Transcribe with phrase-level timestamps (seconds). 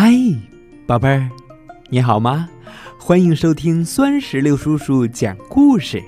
[0.00, 0.14] 嗨，
[0.86, 1.28] 宝贝儿，
[1.90, 2.48] 你好吗？
[3.00, 6.00] 欢迎收听酸石榴叔叔讲故事，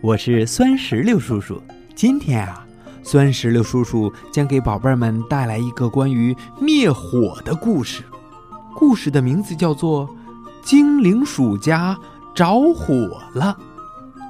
[0.00, 1.60] 我是酸石榴叔叔。
[1.94, 2.66] 今天啊，
[3.02, 8.02] 酸石榴叔叔将给宝贝们带来一个关于灭火的故事。
[8.74, 10.08] 故事的名字叫做
[10.62, 11.94] 《精灵鼠家
[12.34, 13.54] 着火了》。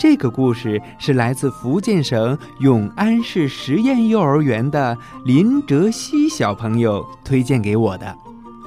[0.01, 8.13] 这个故事是来自福建省永安市实验幼儿园的林哲熙小朋友推荐给我的。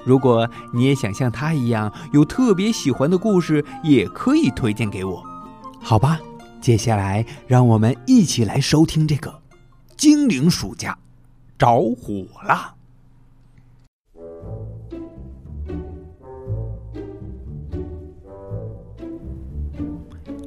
[0.06, 5.24] 如果你也想像他一样有特别喜欢的故事，也可以推荐给我，
[5.82, 6.20] 好吧？
[6.62, 9.32] 接下来让我们一起来收听这个
[9.96, 10.98] 《精灵鼠家
[11.58, 12.54] 着火了》。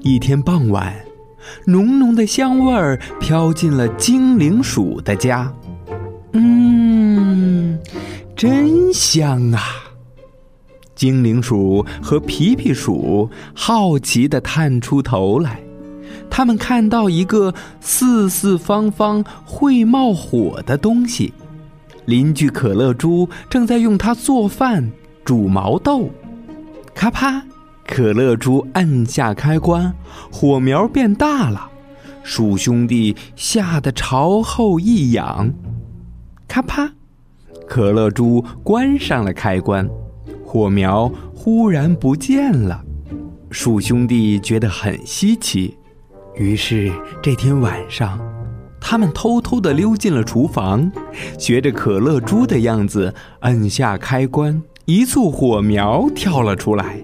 [0.03, 0.95] 一天傍晚，
[1.67, 5.51] 浓浓的香味儿飘进了精灵鼠的家。
[6.33, 7.79] 嗯。
[8.37, 9.61] 真香啊！
[10.95, 15.61] 精灵鼠和皮皮鼠好奇地探出头来，
[16.31, 21.33] 他们看到一个四四方方会冒火的东西。
[22.07, 24.91] 邻居可乐猪正在用它做饭
[25.25, 26.11] 煮毛豆。
[26.95, 27.43] 咔啪！
[27.87, 29.93] 可乐猪按下开关，
[30.31, 31.69] 火苗变大了。
[32.23, 35.53] 鼠兄弟吓得朝后一仰。
[36.47, 36.93] 咔啪！
[37.73, 39.89] 可乐猪关上了开关，
[40.45, 42.85] 火苗忽然不见了。
[43.51, 45.75] 鼠兄弟觉得很稀奇，
[46.35, 48.21] 于是这天晚上，
[48.79, 50.93] 他们偷偷的溜进了厨房，
[51.39, 57.03] 学着可乐猪的样子摁下开关，一簇火苗跳了出来。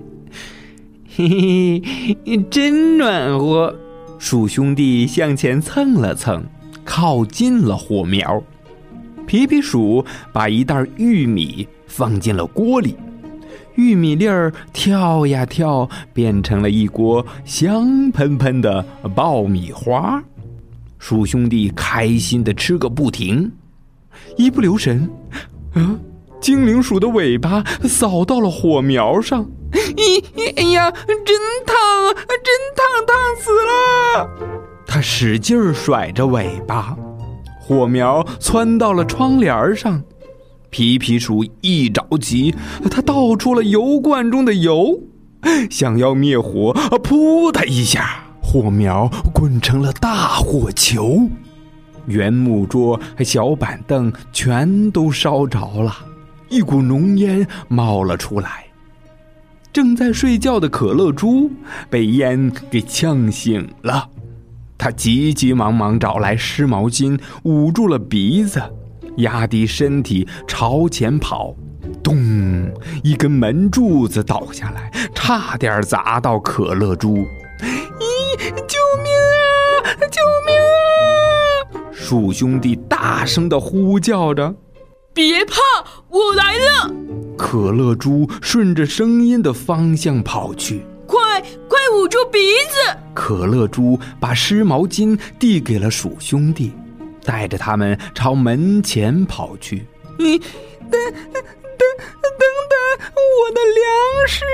[1.17, 1.81] 嘿
[2.27, 3.75] 嘿，真暖和！
[4.19, 6.45] 鼠兄弟向前蹭了蹭，
[6.85, 8.43] 靠近了火苗。
[9.29, 12.97] 皮皮鼠把一袋玉米放进了锅里，
[13.75, 18.83] 玉米粒儿跳呀跳，变成了一锅香喷喷的
[19.15, 20.23] 爆米花。
[20.99, 23.53] 鼠兄弟开心的吃个不停，
[24.39, 25.11] 一不留神，
[25.75, 25.99] 啊！
[26.41, 30.25] 精灵鼠的尾巴扫到了火苗上，咦！
[30.57, 32.15] 哎呀，真烫啊！
[32.17, 34.31] 真烫，烫死了！
[34.87, 36.97] 它使劲甩着尾巴。
[37.69, 40.03] 火苗窜到了窗帘上，
[40.71, 42.55] 皮皮鼠一着急，
[42.91, 44.99] 他倒出了油罐中的油，
[45.69, 51.29] 想要灭火，噗的一下，火苗滚成了大火球，
[52.07, 55.95] 圆木桌和小板凳全都烧着了，
[56.49, 58.65] 一股浓烟冒了出来。
[59.75, 61.51] 正在睡觉的可乐猪
[61.91, 64.09] 被烟给呛醒了。
[64.89, 68.59] 他急急忙忙找来湿毛巾，捂住了鼻子，
[69.19, 71.55] 压低身体朝前跑。
[72.03, 72.17] 咚！
[73.05, 77.19] 一根门柱子倒下来，差点砸到可乐猪。
[77.59, 78.39] 咦！
[78.67, 79.13] 救命
[79.85, 79.93] 啊！
[80.11, 81.93] 救命啊！
[81.93, 84.55] 鼠兄弟大声的呼叫着。
[85.13, 85.53] 别怕，
[86.09, 86.91] 我来了。
[87.37, 90.87] 可乐猪顺着声音的方向跑去。
[91.89, 92.39] 快捂住鼻
[92.69, 92.99] 子！
[93.15, 96.75] 可乐猪把湿毛巾递给了鼠兄弟，
[97.25, 99.87] 带着他们朝门前跑去。
[100.19, 100.49] 你等
[100.91, 104.45] 等等等，我的粮食！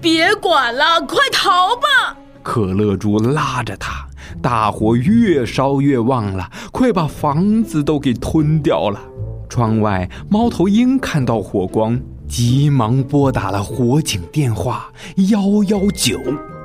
[0.00, 2.16] 别管了，快逃吧！
[2.42, 4.08] 可乐猪拉着他，
[4.40, 8.98] 大火越烧越旺了，快把房子都给吞掉了。
[9.50, 12.00] 窗外，猫头鹰看到火光。
[12.28, 14.90] 急忙拨打了火警电话
[15.28, 16.18] 幺幺九。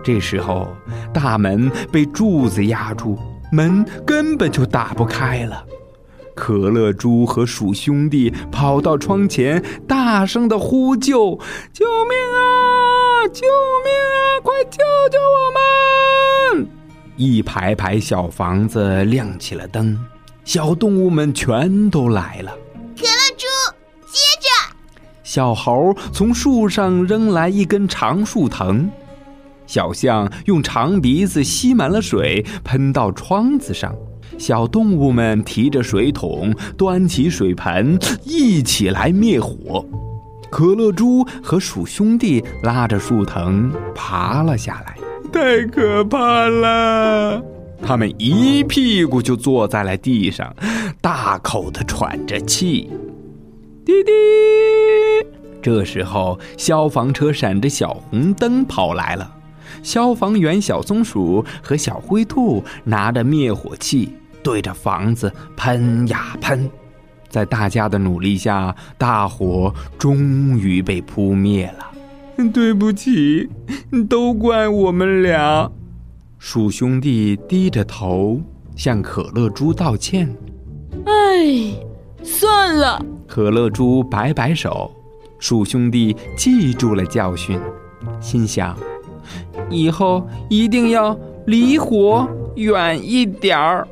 [0.07, 0.73] 这时候，
[1.13, 3.19] 大门被柱子压住，
[3.51, 5.65] 门根本就打不开了。
[6.33, 11.37] 可乐猪和鼠兄弟跑到窗前，大声的呼救
[11.73, 13.27] ：“救命啊！
[13.33, 13.41] 救
[13.83, 14.39] 命啊！
[14.41, 14.77] 快救
[15.11, 16.69] 救我们！”
[17.17, 19.99] 一排排小房子亮起了灯，
[20.45, 22.53] 小动物们全都来了。
[22.95, 23.45] 可乐猪
[24.05, 24.73] 接着
[25.21, 28.89] 小猴从树上扔来一根长树藤，
[29.67, 33.93] 小象用长鼻子吸满了水，喷到窗子上。
[34.39, 39.85] 小动物们提着水桶，端起水盆，一起来灭火。
[40.49, 44.97] 可乐猪和鼠兄弟拉着树藤爬了下来，
[45.31, 47.43] 太可怕了！
[47.81, 50.55] 他们一屁股就坐在了地上，
[51.01, 52.89] 大口的喘着气。
[53.85, 54.11] 滴滴！
[55.61, 59.29] 这时候，消防车闪着小红灯跑来了。
[59.83, 64.13] 消防员小松鼠和小灰兔拿着灭火器，
[64.43, 66.69] 对着房子喷呀喷。
[67.29, 71.91] 在大家的努力下，大火终于被扑灭了。
[72.53, 73.49] 对不起，
[74.07, 75.69] 都怪我们俩。
[76.39, 78.39] 鼠兄弟低着头
[78.75, 80.33] 向可乐猪道歉。
[81.05, 81.73] 哎，
[82.23, 83.03] 算了。
[83.27, 84.93] 可乐猪摆摆手。
[85.39, 87.59] 鼠兄弟记住了教训，
[88.19, 88.77] 心想：
[89.69, 93.87] 以后一定要离火远一点儿。